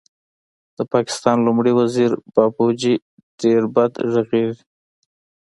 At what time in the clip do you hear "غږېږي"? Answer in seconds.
4.11-4.63